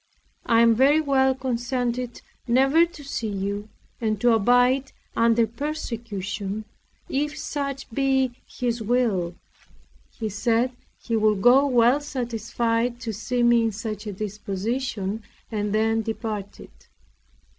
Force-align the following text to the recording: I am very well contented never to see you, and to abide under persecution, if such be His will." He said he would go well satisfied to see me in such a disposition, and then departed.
I 0.47 0.61
am 0.61 0.73
very 0.73 0.99
well 0.99 1.35
contented 1.35 2.23
never 2.47 2.87
to 2.87 3.03
see 3.03 3.27
you, 3.27 3.69
and 4.01 4.19
to 4.19 4.33
abide 4.33 4.93
under 5.15 5.45
persecution, 5.45 6.65
if 7.07 7.37
such 7.37 7.87
be 7.91 8.31
His 8.47 8.81
will." 8.81 9.35
He 10.09 10.27
said 10.27 10.71
he 10.99 11.15
would 11.15 11.43
go 11.43 11.67
well 11.67 11.99
satisfied 11.99 12.99
to 13.01 13.13
see 13.13 13.43
me 13.43 13.65
in 13.65 13.71
such 13.71 14.07
a 14.07 14.11
disposition, 14.11 15.21
and 15.51 15.71
then 15.71 16.01
departed. 16.01 16.71